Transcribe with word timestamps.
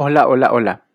Hola, 0.00 0.28
hola, 0.28 0.52
hola. 0.52 0.86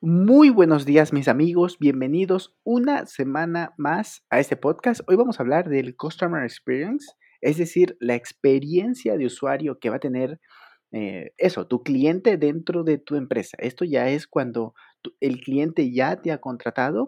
Muy 0.00 0.50
buenos 0.50 0.84
días 0.84 1.12
mis 1.12 1.28
amigos, 1.28 1.78
bienvenidos 1.78 2.56
una 2.64 3.06
semana 3.06 3.72
más 3.76 4.24
a 4.30 4.40
este 4.40 4.56
podcast. 4.56 5.00
Hoy 5.06 5.14
vamos 5.14 5.38
a 5.38 5.44
hablar 5.44 5.68
del 5.68 5.94
Customer 5.94 6.42
Experience, 6.42 7.06
es 7.40 7.56
decir, 7.56 7.96
la 8.00 8.16
experiencia 8.16 9.16
de 9.16 9.26
usuario 9.26 9.78
que 9.78 9.90
va 9.90 9.96
a 9.98 10.00
tener 10.00 10.40
eh, 10.90 11.34
eso, 11.36 11.68
tu 11.68 11.84
cliente 11.84 12.36
dentro 12.36 12.82
de 12.82 12.98
tu 12.98 13.14
empresa. 13.14 13.58
Esto 13.60 13.84
ya 13.84 14.08
es 14.08 14.26
cuando 14.26 14.74
el 15.20 15.40
cliente 15.40 15.92
ya 15.92 16.20
te 16.20 16.32
ha 16.32 16.38
contratado 16.38 17.06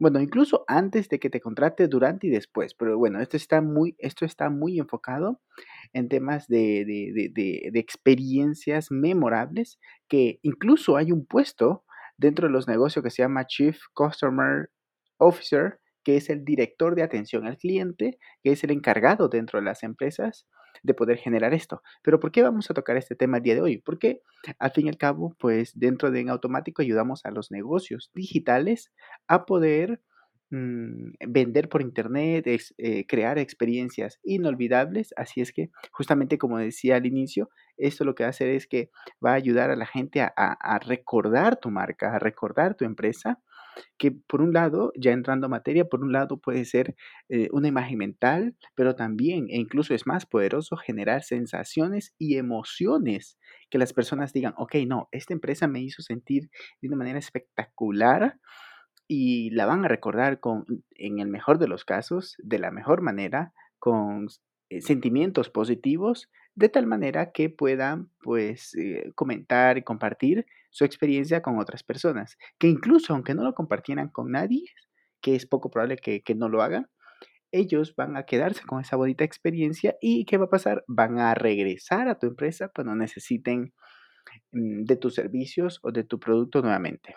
bueno, 0.00 0.20
incluso 0.20 0.64
antes 0.66 1.08
de 1.08 1.20
que 1.20 1.30
te 1.30 1.40
contrate, 1.40 1.86
durante 1.88 2.26
y 2.26 2.30
después, 2.30 2.74
pero 2.74 2.98
bueno, 2.98 3.20
esto 3.20 3.36
está 3.36 3.60
muy, 3.62 3.94
esto 3.98 4.24
está 4.24 4.50
muy 4.50 4.78
enfocado 4.80 5.40
en 5.92 6.08
temas 6.08 6.48
de, 6.48 6.84
de, 6.86 7.12
de, 7.14 7.28
de, 7.34 7.70
de 7.72 7.80
experiencias 7.80 8.90
memorables, 8.90 9.78
que 10.08 10.40
incluso 10.42 10.96
hay 10.96 11.12
un 11.12 11.26
puesto 11.26 11.84
dentro 12.16 12.48
de 12.48 12.52
los 12.52 12.66
negocios 12.68 13.02
que 13.04 13.10
se 13.10 13.22
llama 13.22 13.46
Chief 13.46 13.78
Customer 13.94 14.70
Officer, 15.18 15.80
que 16.04 16.16
es 16.16 16.30
el 16.30 16.44
director 16.44 16.94
de 16.94 17.02
atención 17.02 17.46
al 17.46 17.58
cliente, 17.58 18.18
que 18.42 18.52
es 18.52 18.64
el 18.64 18.70
encargado 18.70 19.28
dentro 19.28 19.58
de 19.58 19.64
las 19.64 19.82
empresas 19.82 20.46
de 20.82 20.94
poder 20.94 21.18
generar 21.18 21.54
esto. 21.54 21.82
Pero 22.02 22.20
¿por 22.20 22.32
qué 22.32 22.42
vamos 22.42 22.70
a 22.70 22.74
tocar 22.74 22.96
este 22.96 23.14
tema 23.14 23.38
el 23.38 23.42
día 23.42 23.54
de 23.54 23.60
hoy? 23.60 23.78
Porque 23.78 24.22
al 24.58 24.70
fin 24.70 24.86
y 24.86 24.88
al 24.88 24.96
cabo, 24.96 25.36
pues 25.38 25.78
dentro 25.78 26.10
de 26.10 26.20
En 26.20 26.30
Automático 26.30 26.82
ayudamos 26.82 27.24
a 27.24 27.30
los 27.30 27.50
negocios 27.50 28.10
digitales 28.14 28.92
a 29.28 29.44
poder 29.46 30.00
mm, 30.50 31.12
vender 31.28 31.68
por 31.68 31.82
internet, 31.82 32.46
eh, 32.46 33.06
crear 33.06 33.38
experiencias 33.38 34.18
inolvidables. 34.22 35.12
Así 35.16 35.40
es 35.40 35.52
que, 35.52 35.70
justamente 35.92 36.38
como 36.38 36.58
decía 36.58 36.96
al 36.96 37.06
inicio, 37.06 37.50
esto 37.76 38.04
lo 38.04 38.14
que 38.14 38.24
va 38.24 38.28
a 38.28 38.30
hacer 38.30 38.48
es 38.48 38.66
que 38.66 38.90
va 39.24 39.32
a 39.32 39.34
ayudar 39.34 39.70
a 39.70 39.76
la 39.76 39.86
gente 39.86 40.20
a 40.20 40.80
recordar 40.86 41.58
tu 41.58 41.70
marca, 41.70 42.14
a 42.14 42.18
recordar 42.18 42.74
tu 42.74 42.84
empresa 42.84 43.40
que 43.98 44.12
por 44.12 44.42
un 44.42 44.52
lado, 44.52 44.92
ya 44.96 45.12
entrando 45.12 45.46
a 45.46 45.50
materia, 45.50 45.84
por 45.84 46.02
un 46.02 46.12
lado 46.12 46.38
puede 46.38 46.64
ser 46.64 46.94
eh, 47.28 47.48
una 47.52 47.68
imagen 47.68 47.98
mental, 47.98 48.56
pero 48.74 48.94
también, 48.96 49.46
e 49.50 49.56
incluso 49.56 49.94
es 49.94 50.06
más 50.06 50.26
poderoso, 50.26 50.76
generar 50.76 51.22
sensaciones 51.22 52.14
y 52.18 52.36
emociones 52.36 53.38
que 53.70 53.78
las 53.78 53.92
personas 53.92 54.32
digan, 54.32 54.54
ok, 54.56 54.76
no, 54.86 55.08
esta 55.12 55.32
empresa 55.34 55.66
me 55.68 55.80
hizo 55.80 56.02
sentir 56.02 56.50
de 56.80 56.88
una 56.88 56.96
manera 56.96 57.18
espectacular 57.18 58.38
y 59.08 59.50
la 59.50 59.66
van 59.66 59.84
a 59.84 59.88
recordar 59.88 60.40
con, 60.40 60.64
en 60.92 61.18
el 61.18 61.28
mejor 61.28 61.58
de 61.58 61.68
los 61.68 61.84
casos, 61.84 62.36
de 62.38 62.58
la 62.58 62.70
mejor 62.70 63.02
manera, 63.02 63.52
con 63.78 64.28
eh, 64.70 64.80
sentimientos 64.80 65.50
positivos, 65.50 66.30
de 66.60 66.68
tal 66.68 66.86
manera 66.86 67.32
que 67.32 67.48
puedan, 67.48 68.10
pues, 68.22 68.74
eh, 68.74 69.12
comentar 69.14 69.78
y 69.78 69.82
compartir 69.82 70.44
su 70.68 70.84
experiencia 70.84 71.40
con 71.40 71.58
otras 71.58 71.82
personas, 71.82 72.36
que 72.58 72.68
incluso 72.68 73.14
aunque 73.14 73.34
no 73.34 73.42
lo 73.42 73.54
compartieran 73.54 74.08
con 74.10 74.30
nadie, 74.30 74.66
que 75.22 75.34
es 75.34 75.46
poco 75.46 75.70
probable 75.70 75.96
que, 75.96 76.34
no 76.34 76.50
lo 76.50 76.60
hagan, 76.60 76.86
ellos 77.50 77.96
van 77.96 78.14
a 78.18 78.24
quedarse 78.24 78.62
con 78.66 78.82
esa 78.82 78.96
bonita 78.96 79.24
experiencia 79.24 79.96
y 80.02 80.26
¿qué 80.26 80.36
va 80.36 80.44
a 80.44 80.50
pasar? 80.50 80.84
Van 80.86 81.18
a 81.18 81.34
regresar 81.34 82.08
a 82.08 82.18
tu 82.18 82.26
empresa 82.26 82.68
cuando 82.68 82.94
necesiten 82.94 83.72
mm, 84.52 84.84
de 84.84 84.96
tus 84.96 85.14
servicios 85.14 85.80
o 85.82 85.92
de 85.92 86.04
tu 86.04 86.20
producto 86.20 86.60
nuevamente. 86.60 87.14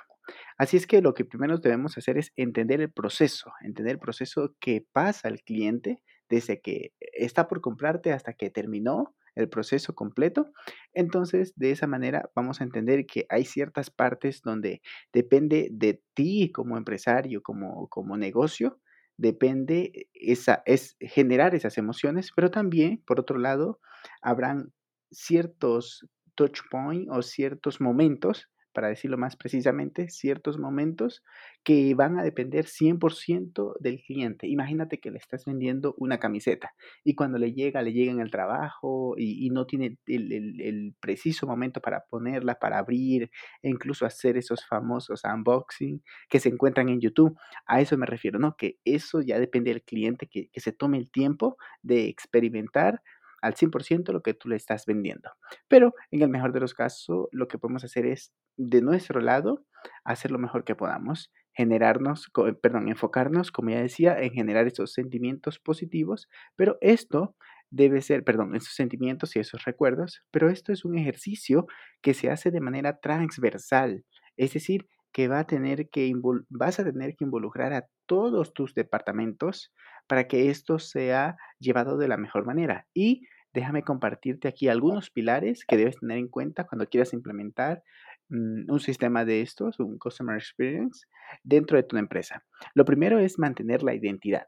Así 0.58 0.78
es 0.78 0.88
que 0.88 1.02
lo 1.02 1.14
que 1.14 1.26
primero 1.26 1.58
debemos 1.58 1.98
hacer 1.98 2.18
es 2.18 2.32
entender 2.38 2.80
el 2.80 2.92
proceso, 2.94 3.52
entender 3.62 3.96
el 3.96 4.00
proceso 4.00 4.56
que 4.62 4.86
pasa 4.94 5.28
al 5.28 5.42
cliente 5.42 6.02
desde 6.30 6.62
que 6.62 6.94
está 7.00 7.50
por 7.50 7.60
comprarte 7.60 8.14
hasta 8.14 8.32
que 8.32 8.50
terminó 8.50 9.14
el 9.36 9.50
proceso 9.50 9.96
completo. 9.96 10.52
Entonces, 10.94 11.54
de 11.56 11.72
esa 11.72 11.88
manera 11.88 12.30
vamos 12.36 12.62
a 12.62 12.64
entender 12.64 13.06
que 13.06 13.26
hay 13.30 13.46
ciertas 13.46 13.90
partes 13.90 14.42
donde 14.42 14.82
depende 15.12 15.70
de 15.72 16.02
ti 16.14 16.52
como 16.52 16.78
empresario, 16.78 17.42
como, 17.42 17.88
como 17.90 18.18
negocio, 18.18 18.80
depende 19.18 20.10
esa, 20.14 20.64
es 20.66 20.96
generar 21.00 21.56
esas 21.56 21.78
emociones, 21.78 22.32
pero 22.36 22.52
también, 22.52 23.04
por 23.06 23.20
otro 23.20 23.38
lado, 23.38 23.80
habrán 24.22 24.74
ciertos 25.12 26.08
touch 26.36 26.62
points 26.72 27.10
o 27.12 27.22
ciertos 27.22 27.80
momentos 27.80 28.50
para 28.74 28.90
decirlo 28.90 29.18
más 29.18 29.36
precisamente, 29.36 30.10
ciertos 30.10 30.60
momentos 30.60 31.24
que 31.64 31.94
van 31.96 32.20
a 32.20 32.24
depender 32.24 32.66
100% 32.66 33.76
del 33.80 34.02
cliente. 34.02 34.48
Imagínate 34.48 35.00
que 35.00 35.12
le 35.12 35.18
estás 35.18 35.46
vendiendo 35.46 35.96
una 35.98 36.20
camiseta 36.20 36.74
y 37.04 37.16
cuando 37.16 37.38
le 37.38 37.54
llega, 37.54 37.82
le 37.82 37.94
llega 37.94 38.12
en 38.12 38.20
el 38.20 38.32
trabajo 38.32 39.16
y, 39.18 39.50
no 39.52 39.66
tiene 39.66 39.98
el, 40.08 40.96
preciso 41.00 41.46
momento 41.46 41.80
para 41.80 42.06
ponerla, 42.10 42.56
para 42.56 42.80
abrir 42.80 43.30
e 43.62 43.70
incluso 43.70 44.06
hacer 44.06 44.36
esos 44.38 44.66
famosos 44.66 45.22
unboxing 45.24 46.02
que 46.30 46.40
se 46.40 46.50
encuentran 46.50 46.90
en 46.90 47.00
YouTube. 47.00 47.38
A 47.66 47.82
eso 47.82 47.98
me 47.98 48.06
refiero, 48.06 48.40
¿no? 48.40 48.56
Que 48.58 48.80
eso 48.84 49.22
ya 49.22 49.40
depende 49.40 49.72
del 49.72 49.84
cliente, 49.84 50.28
que, 50.28 50.50
que 50.50 50.60
se 50.60 50.72
tome 50.72 50.98
el 50.98 51.12
tiempo 51.12 51.58
de 51.82 52.08
experimentar 52.08 53.02
al 53.44 53.56
100% 53.56 54.14
lo 54.14 54.22
que 54.22 54.34
tú 54.34 54.50
le 54.50 54.56
estás 54.56 54.86
vendiendo. 54.86 55.30
Pero 55.68 55.94
en 56.12 56.22
el 56.22 56.30
mejor 56.30 56.54
de 56.54 56.62
los 56.62 56.74
casos, 56.74 57.28
lo 57.32 57.48
que 57.48 57.58
podemos 57.58 57.84
hacer 57.84 58.06
es, 58.06 58.34
de 58.58 58.82
nuestro 58.82 59.20
lado, 59.20 59.66
hacer 60.06 60.32
lo 60.32 60.40
mejor 60.40 60.64
que 60.64 60.76
podamos, 60.76 61.32
generarnos, 61.54 62.32
perdón, 62.62 62.88
enfocarnos, 62.88 63.52
como 63.52 63.70
ya 63.70 63.82
decía, 63.82 64.20
en 64.20 64.32
generar 64.32 64.66
esos 64.66 64.94
sentimientos 64.94 65.60
positivos, 65.60 66.30
pero 66.56 66.78
esto 66.82 67.36
debe 67.70 68.02
ser, 68.02 68.24
perdón, 68.24 68.56
esos 68.56 68.74
sentimientos 68.76 69.36
y 69.36 69.40
esos 69.40 69.66
recuerdos, 69.66 70.22
pero 70.32 70.50
esto 70.50 70.72
es 70.72 70.86
un 70.86 70.98
ejercicio 70.98 71.68
que 72.02 72.14
se 72.14 72.30
hace 72.30 72.50
de 72.50 72.62
manera 72.62 73.00
transversal, 73.00 74.06
es 74.38 74.54
decir, 74.54 74.88
que 75.12 75.28
va 75.28 75.40
a 75.40 75.48
tener 75.48 75.90
que 75.90 76.12
vas 76.50 76.80
a 76.80 76.84
tener 76.84 77.16
que 77.16 77.24
involucrar 77.24 77.74
a 77.74 77.88
todos 78.08 78.54
tus 78.54 78.74
departamentos 78.74 79.72
para 80.08 80.28
que 80.28 80.50
esto 80.50 80.80
sea 80.80 81.38
llevado 81.60 81.98
de 81.98 82.08
la 82.08 82.18
mejor 82.18 82.46
manera. 82.46 82.88
Y 82.94 83.28
déjame 83.54 83.84
compartirte 83.84 84.48
aquí 84.48 84.68
algunos 84.68 85.10
pilares 85.10 85.66
que 85.66 85.78
debes 85.78 85.98
tener 86.00 86.18
en 86.18 86.28
cuenta 86.28 86.66
cuando 86.66 86.88
quieras 86.88 87.14
implementar 87.14 87.84
mm, 88.30 88.72
un 88.72 88.80
sistema 88.80 89.26
de 89.26 89.42
estos, 89.42 89.80
un 89.80 89.98
Customer 89.98 90.36
Experience, 90.36 91.06
dentro 91.44 91.78
de 91.78 91.84
tu 91.84 91.98
empresa. 91.98 92.44
Lo 92.74 92.86
primero 92.86 93.20
es 93.20 93.40
mantener 93.40 93.84
la 93.84 93.94
identidad. 93.94 94.48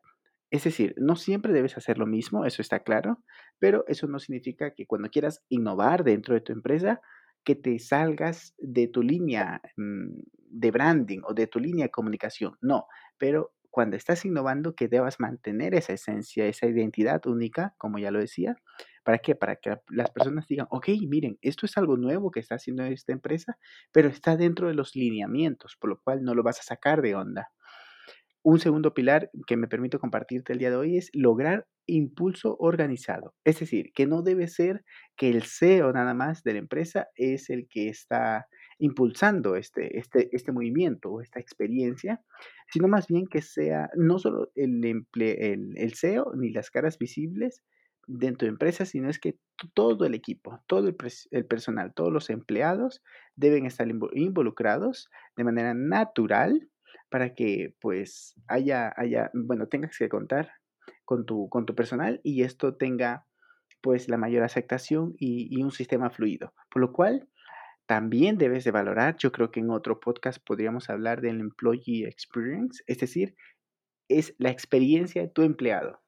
Es 0.51 0.63
decir, 0.63 0.95
no 0.97 1.15
siempre 1.15 1.53
debes 1.53 1.77
hacer 1.77 1.97
lo 1.97 2.05
mismo, 2.05 2.45
eso 2.45 2.61
está 2.61 2.79
claro, 2.79 3.23
pero 3.59 3.83
eso 3.87 4.07
no 4.07 4.19
significa 4.19 4.73
que 4.73 4.85
cuando 4.85 5.09
quieras 5.09 5.43
innovar 5.49 6.03
dentro 6.03 6.33
de 6.33 6.41
tu 6.41 6.53
empresa, 6.53 7.01
que 7.43 7.55
te 7.55 7.77
salgas 7.79 8.55
de 8.57 8.87
tu 8.87 9.03
línea 9.03 9.61
mm, 9.77 10.19
de 10.35 10.71
branding 10.71 11.19
o 11.23 11.33
de 11.33 11.47
tu 11.47 11.59
línea 11.59 11.85
de 11.85 11.91
comunicación. 11.91 12.57
No, 12.61 12.87
pero 13.17 13.53
cuando 13.75 13.97
estás 13.97 14.23
innovando, 14.23 14.73
que 14.73 14.87
debas 14.87 15.19
mantener 15.19 15.75
esa 15.75 15.91
esencia, 15.91 16.45
esa 16.45 16.65
identidad 16.65 17.25
única, 17.27 17.75
como 17.77 17.99
ya 17.99 18.09
lo 18.09 18.19
decía. 18.19 18.55
¿Para 19.05 19.19
qué? 19.19 19.35
Para 19.35 19.55
que 19.55 19.77
las 19.89 20.09
personas 20.09 20.47
digan, 20.47 20.65
ok, 20.71 20.89
miren, 21.07 21.37
esto 21.41 21.67
es 21.67 21.77
algo 21.77 21.95
nuevo 21.95 22.31
que 22.31 22.39
está 22.39 22.55
haciendo 22.55 22.83
esta 22.83 23.13
empresa, 23.13 23.57
pero 23.91 24.09
está 24.09 24.35
dentro 24.35 24.67
de 24.67 24.73
los 24.73 24.95
lineamientos, 24.95 25.77
por 25.79 25.91
lo 25.91 26.01
cual 26.03 26.23
no 26.23 26.33
lo 26.33 26.41
vas 26.41 26.59
a 26.59 26.63
sacar 26.63 27.03
de 27.03 27.13
onda. 27.13 27.49
Un 28.41 28.59
segundo 28.59 28.93
pilar 28.93 29.29
que 29.47 29.57
me 29.57 29.67
permito 29.67 29.99
compartirte 29.99 30.53
el 30.53 30.59
día 30.59 30.71
de 30.71 30.75
hoy 30.75 30.97
es 30.97 31.09
lograr 31.13 31.67
impulso 31.87 32.55
organizado. 32.59 33.35
Es 33.43 33.59
decir, 33.59 33.91
que 33.93 34.07
no 34.07 34.23
debe 34.23 34.47
ser 34.47 34.83
que 35.15 35.29
el 35.29 35.43
CEO 35.43 35.93
nada 35.93 36.13
más 36.13 36.43
de 36.43 36.53
la 36.53 36.59
empresa 36.59 37.07
es 37.15 37.49
el 37.49 37.67
que 37.67 37.89
está 37.89 38.47
impulsando 38.79 39.55
este, 39.55 39.97
este, 39.99 40.29
este 40.31 40.51
movimiento 40.51 41.11
o 41.11 41.21
esta 41.21 41.39
experiencia, 41.39 42.21
sino 42.71 42.87
más 42.87 43.07
bien 43.07 43.27
que 43.27 43.41
sea 43.41 43.89
no 43.95 44.19
solo 44.19 44.51
el, 44.55 45.05
el, 45.15 45.93
CEO 45.95 46.33
ni 46.35 46.51
las 46.51 46.69
caras 46.69 46.97
visibles 46.97 47.63
de 48.07 48.47
empresas, 48.47 48.89
sino 48.89 49.09
es 49.09 49.19
que 49.19 49.37
todo 49.73 50.05
el 50.05 50.13
equipo, 50.13 50.61
todo 50.67 50.87
el, 50.87 50.95
el, 51.31 51.45
personal, 51.45 51.93
todos 51.93 52.11
los 52.11 52.29
empleados 52.29 53.01
deben 53.35 53.65
estar 53.65 53.87
involucrados 54.13 55.09
de 55.35 55.43
manera 55.43 55.73
natural 55.73 56.69
para 57.09 57.33
que 57.33 57.75
pues 57.79 58.35
haya, 58.47 58.93
haya, 58.97 59.31
bueno, 59.33 59.67
tengas 59.67 59.97
que 59.97 60.09
contar 60.09 60.51
con 61.05 61.25
tu, 61.25 61.49
con 61.49 61.65
tu 61.65 61.75
personal 61.75 62.19
y 62.23 62.43
esto 62.43 62.75
tenga 62.75 63.25
pues 63.81 64.09
la 64.09 64.17
mayor 64.17 64.43
aceptación 64.43 65.13
y, 65.17 65.47
y 65.49 65.63
un 65.63 65.71
sistema 65.71 66.09
fluido. 66.09 66.53
Por 66.71 66.81
lo 66.81 66.91
cual, 66.91 67.29
también 67.85 68.39
debes 68.39 68.63
de 68.63 68.71
valorar, 68.71 69.15
yo 69.17 69.31
creo 69.31 69.51
que 69.51 69.59
en 69.59 69.69
otro 69.69 69.99
podcast 69.99 70.43
podríamos 70.43 70.89
hablar 70.89 71.21
del 71.21 71.39
employee 71.39 72.07
experience, 72.07 72.83
es 72.87 72.97
decir, 72.97 73.35
es 74.09 74.35
la 74.39 74.49
experiencia 74.49 75.21
de 75.21 75.29
tu 75.29 75.43
empleado. 75.43 76.01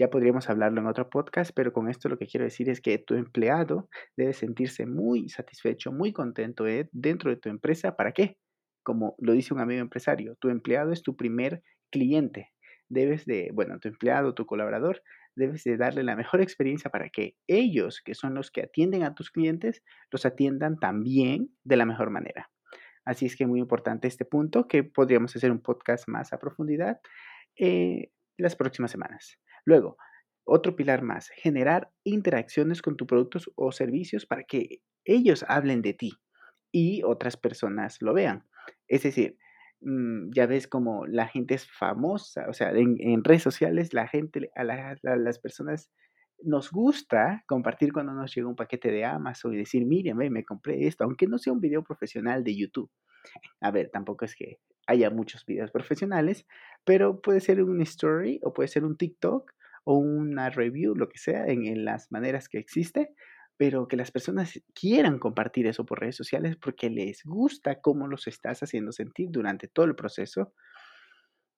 Ya 0.00 0.08
podríamos 0.08 0.48
hablarlo 0.48 0.80
en 0.80 0.86
otro 0.86 1.10
podcast, 1.10 1.50
pero 1.54 1.74
con 1.74 1.90
esto 1.90 2.08
lo 2.08 2.16
que 2.16 2.26
quiero 2.26 2.44
decir 2.44 2.70
es 2.70 2.80
que 2.80 2.96
tu 2.96 3.16
empleado 3.16 3.90
debe 4.16 4.32
sentirse 4.32 4.86
muy 4.86 5.28
satisfecho, 5.28 5.92
muy 5.92 6.14
contento 6.14 6.66
eh, 6.66 6.88
dentro 6.90 7.28
de 7.28 7.36
tu 7.36 7.50
empresa. 7.50 7.96
¿Para 7.96 8.12
qué? 8.12 8.38
Como 8.82 9.14
lo 9.18 9.34
dice 9.34 9.52
un 9.52 9.60
amigo 9.60 9.82
empresario, 9.82 10.36
tu 10.36 10.48
empleado 10.48 10.92
es 10.92 11.02
tu 11.02 11.16
primer 11.16 11.62
cliente. 11.90 12.48
Debes 12.88 13.26
de, 13.26 13.50
bueno, 13.52 13.78
tu 13.78 13.88
empleado, 13.88 14.32
tu 14.32 14.46
colaborador, 14.46 15.02
debes 15.36 15.64
de 15.64 15.76
darle 15.76 16.02
la 16.02 16.16
mejor 16.16 16.40
experiencia 16.40 16.90
para 16.90 17.10
que 17.10 17.36
ellos, 17.46 18.00
que 18.02 18.14
son 18.14 18.32
los 18.32 18.50
que 18.50 18.62
atienden 18.62 19.02
a 19.02 19.14
tus 19.14 19.30
clientes, 19.30 19.82
los 20.10 20.24
atiendan 20.24 20.78
también 20.78 21.50
de 21.62 21.76
la 21.76 21.84
mejor 21.84 22.08
manera. 22.08 22.50
Así 23.04 23.26
es 23.26 23.36
que 23.36 23.46
muy 23.46 23.60
importante 23.60 24.08
este 24.08 24.24
punto, 24.24 24.66
que 24.66 24.82
podríamos 24.82 25.36
hacer 25.36 25.50
un 25.50 25.60
podcast 25.60 26.08
más 26.08 26.32
a 26.32 26.38
profundidad 26.38 27.02
eh, 27.58 28.12
las 28.38 28.56
próximas 28.56 28.90
semanas. 28.90 29.38
Luego, 29.64 29.96
otro 30.44 30.74
pilar 30.76 31.02
más, 31.02 31.28
generar 31.30 31.90
interacciones 32.04 32.82
con 32.82 32.96
tus 32.96 33.06
productos 33.06 33.50
o 33.56 33.72
servicios 33.72 34.26
para 34.26 34.44
que 34.44 34.80
ellos 35.04 35.44
hablen 35.48 35.82
de 35.82 35.94
ti 35.94 36.12
y 36.72 37.02
otras 37.02 37.36
personas 37.36 37.98
lo 38.00 38.14
vean. 38.14 38.44
Es 38.88 39.02
decir, 39.02 39.38
mm, 39.80 40.30
ya 40.34 40.46
ves 40.46 40.66
como 40.66 41.06
la 41.06 41.28
gente 41.28 41.54
es 41.54 41.66
famosa, 41.70 42.46
o 42.48 42.52
sea, 42.52 42.70
en, 42.72 43.24
redes 43.24 43.42
sociales 43.42 43.94
la 43.94 44.08
gente, 44.08 44.50
a, 44.54 44.64
las 44.64 45.38
personas 45.38 45.90
nos 46.42 46.70
gusta 46.70 47.44
compartir 47.46 47.92
cuando 47.92 48.12
nos 48.12 48.34
llega 48.34 48.48
un 48.48 48.56
paquete 48.56 48.90
de 48.90 49.04
Amazon 49.04 49.54
y 49.54 49.58
decir, 49.58 49.84
miren, 49.86 50.16
me 50.16 50.44
compré 50.44 50.86
esto, 50.86 51.04
aunque 51.04 51.26
no 51.26 51.38
sea 51.38 51.52
un 51.52 51.60
video 51.60 51.84
profesional 51.84 52.42
de 52.44 52.56
YouTube. 52.56 52.90
A 53.60 53.70
ver, 53.70 53.90
tampoco 53.90 54.24
es 54.24 54.34
que 54.34 54.58
haya 54.86 55.10
muchos 55.10 55.44
videos 55.46 55.70
profesionales, 55.70 56.46
pero 56.84 57.20
puede 57.20 57.40
ser 57.40 57.62
un 57.62 57.80
story 57.82 58.40
o 58.42 58.52
puede 58.52 58.68
ser 58.68 58.84
un 58.84 58.96
TikTok 58.96 59.50
o 59.84 59.96
una 59.96 60.50
review, 60.50 60.94
lo 60.94 61.08
que 61.08 61.18
sea, 61.18 61.46
en, 61.46 61.84
las 61.84 62.10
maneras 62.10 62.48
que 62.48 62.58
existe, 62.58 63.14
pero 63.56 63.88
que 63.88 63.96
las 63.96 64.10
personas 64.10 64.60
quieran 64.74 65.18
compartir 65.18 65.66
eso 65.66 65.84
por 65.84 66.00
redes 66.00 66.16
sociales 66.16 66.56
porque 66.56 66.90
les 66.90 67.22
gusta 67.24 67.80
cómo 67.80 68.06
los 68.06 68.26
estás 68.26 68.62
haciendo 68.62 68.92
sentir 68.92 69.28
durante 69.30 69.68
todo 69.68 69.86
el 69.86 69.94
proceso 69.94 70.52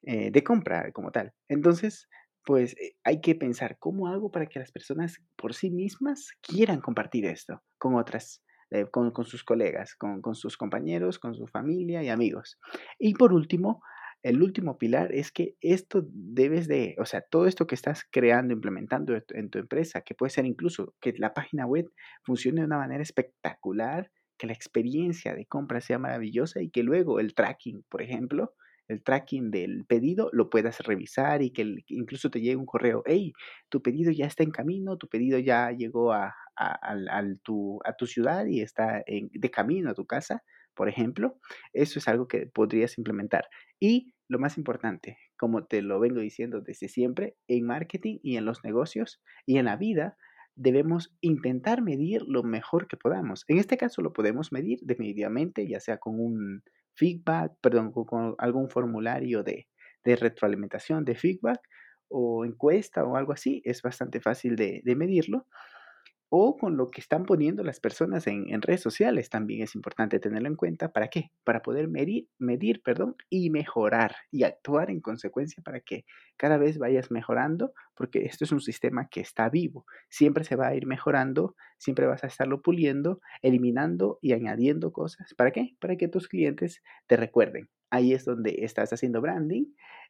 eh, 0.03 0.31
de 0.31 0.45
compra 0.45 0.91
como 0.93 1.13
tal. 1.13 1.33
Entonces, 1.49 2.09
pues 2.45 2.77
eh, 2.79 2.97
hay 3.05 3.21
que 3.21 3.35
pensar 3.35 3.77
cómo 3.79 4.09
hago 4.09 4.33
para 4.33 4.47
que 4.47 4.59
las 4.59 4.73
personas 4.73 5.19
por 5.37 5.55
sí 5.55 5.71
mismas 5.71 6.33
quieran 6.41 6.81
compartir 6.81 7.27
esto 7.27 7.63
con 7.79 7.95
otras 7.95 8.43
eh, 8.75 8.87
con, 8.91 9.13
sus 9.27 9.45
colegas, 9.45 9.95
con, 9.95 10.35
sus 10.35 10.57
compañeros, 10.57 11.19
con 11.19 11.35
su 11.35 11.47
familia 11.47 12.03
y 12.03 12.09
amigos. 12.09 12.59
Y 12.99 13.13
por 13.13 13.35
último, 13.35 13.83
el 14.23 14.43
último 14.43 14.79
pilar 14.79 15.13
es 15.13 15.33
que 15.33 15.57
esto 15.61 16.07
debes 16.13 16.69
de, 16.69 16.95
o 16.99 17.05
sea, 17.05 17.23
todo 17.23 17.47
esto 17.47 17.67
que 17.67 17.75
estás 17.75 18.07
creando, 18.11 18.55
implementando 18.55 19.15
en 19.31 19.51
tu 19.51 19.59
empresa, 19.59 20.03
que 20.03 20.15
puede 20.15 20.31
ser 20.31 20.47
incluso 20.47 20.95
que 21.01 21.13
la 21.17 21.35
página 21.35 21.67
web 21.67 21.91
funcione 22.23 22.61
de 22.61 22.67
una 22.67 22.79
manera 22.79 23.03
espectacular, 23.03 24.11
que 24.39 24.47
la 24.47 24.53
experiencia 24.53 25.35
de 25.35 25.47
compra 25.47 25.81
sea 25.81 25.99
maravillosa 25.99 26.63
y 26.63 26.71
que 26.71 26.83
luego 26.83 27.21
el 27.21 27.35
tracking, 27.35 27.85
por 27.89 28.03
ejemplo, 28.03 28.55
el 28.89 29.03
tracking 29.03 29.51
del 29.51 29.85
pedido, 29.87 30.31
lo 30.33 30.51
puedas 30.51 30.81
revisar 30.81 31.43
y 31.43 31.51
que 31.51 31.77
incluso 31.89 32.31
te 32.31 32.41
llegue 32.41 32.57
un 32.57 32.67
correo, 32.67 33.03
hey, 33.07 33.33
tu 33.69 33.83
pedido 33.83 34.13
ya 34.13 34.27
está 34.27 34.43
en 34.43 34.51
camino, 34.51 34.97
tu 34.99 35.09
pedido 35.09 35.39
ya 35.39 35.71
llegó 35.73 36.13
a, 36.13 36.35
tu, 37.43 37.81
tu, 37.99 38.07
ciudad 38.07 38.47
y 38.47 38.61
está 38.61 39.03
de 39.07 39.51
camino 39.51 39.91
a 39.91 39.95
tu 39.95 40.07
casa, 40.07 40.43
por 40.75 40.89
ejemplo. 40.89 41.39
Eso 41.73 41.99
es 41.99 42.09
algo 42.09 42.29
que 42.29 42.47
podrías 42.47 42.99
implementar. 42.99 43.47
Y 43.81 44.15
lo 44.29 44.39
más 44.39 44.57
importante, 44.57 45.19
como 45.37 45.65
te 45.65 45.83
lo 45.83 46.01
vengo 46.01 46.21
diciendo 46.21 46.61
desde 46.61 46.89
siempre, 46.89 47.37
en 47.49 47.67
marketing 47.67 48.19
y 48.23 48.37
en 48.37 48.45
los 48.45 48.65
negocios 48.65 49.21
y 49.47 49.59
en 49.59 49.67
la 49.67 49.77
vida, 49.77 50.17
debemos 50.55 51.15
intentar 51.21 51.83
medir 51.83 52.23
lo 52.27 52.43
mejor 52.43 52.87
que 52.87 52.97
podamos. 52.97 53.45
En 53.49 53.59
este 53.59 53.77
caso 53.77 54.03
lo 54.03 54.13
podemos 54.13 54.53
medir 54.53 54.79
definitivamente, 54.83 55.67
ya 55.67 55.81
sea 55.81 55.99
con 55.99 56.21
un 56.21 56.63
feedback, 56.95 57.53
perdón, 57.61 57.93
con, 57.93 58.35
algún 58.39 58.69
formulario 58.69 59.43
de, 59.43 59.67
retroalimentación, 60.05 61.05
de 61.05 61.15
feedback 61.15 61.61
o 62.09 62.45
encuesta 62.45 63.05
o 63.05 63.17
algo 63.17 63.33
así, 63.33 63.63
es 63.65 63.81
bastante 63.83 64.21
fácil 64.21 64.57
de, 64.57 64.83
de 64.85 64.97
medirlo 64.97 65.47
o 66.35 66.57
con 66.57 66.79
lo 66.79 66.91
que 66.91 67.03
están 67.03 67.27
poniendo 67.27 67.63
las 67.63 67.79
personas 67.79 68.27
en, 68.27 68.63
redes 68.63 68.81
sociales. 68.81 69.29
También 69.29 69.61
es 69.61 69.75
importante 69.75 70.19
tenerlo 70.19 70.49
en 70.49 70.57
cuenta. 70.57 70.91
¿Para 70.91 71.09
qué? 71.09 71.31
Para 71.45 71.61
poder 71.61 71.89
medir, 71.89 72.27
medir 72.39 72.81
perdón, 72.83 73.17
y 73.29 73.51
mejorar 73.51 74.17
y 74.31 74.45
actuar 74.45 74.91
en 74.91 75.03
consecuencia 75.03 75.63
para 75.63 75.81
que 75.81 76.07
cada 76.39 76.57
vez 76.57 76.79
vayas 76.79 77.11
mejorando, 77.11 77.75
porque 77.95 78.25
esto 78.25 78.45
es 78.47 78.53
un 78.53 78.63
sistema 78.63 79.09
que 79.11 79.21
está 79.21 79.51
vivo. 79.51 79.85
Siempre 80.09 80.45
se 80.45 80.57
va 80.57 80.69
a 80.69 80.75
ir 80.75 80.87
mejorando, 80.87 81.55
siempre 81.77 82.07
vas 82.07 82.25
a 82.25 82.29
estarlo 82.29 82.63
puliendo, 82.63 83.21
eliminando 83.43 84.19
y 84.23 84.33
añadiendo 84.33 84.91
cosas. 84.91 85.35
¿Para 85.35 85.51
qué? 85.51 85.77
Para 85.81 85.97
que 85.97 86.09
tus 86.09 86.29
clientes 86.29 86.83
te 87.09 87.19
recuerden. 87.19 87.69
Ahí 87.91 88.15
es 88.15 88.25
donde 88.25 88.61
estás 88.61 88.91
haciendo 88.95 89.21
branding 89.21 89.67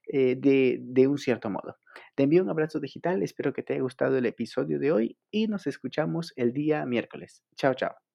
eh, 0.08 0.36
de, 0.36 0.78
de 0.80 1.08
un 1.08 1.18
cierto 1.18 1.50
modo. 1.50 1.76
Te 2.14 2.24
envío 2.24 2.42
un 2.42 2.50
abrazo 2.50 2.80
digital, 2.80 3.22
espero 3.22 3.52
que 3.52 3.62
te 3.62 3.74
haya 3.74 3.82
gustado 3.82 4.16
el 4.18 4.26
episodio 4.26 4.78
de 4.78 4.92
hoy 4.92 5.18
y 5.30 5.46
nos 5.48 5.66
escuchamos 5.66 6.32
el 6.36 6.52
día 6.52 6.84
miércoles. 6.86 7.42
Chao, 7.56 7.74
chao. 7.74 8.11